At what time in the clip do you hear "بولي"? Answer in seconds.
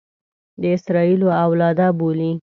1.99-2.31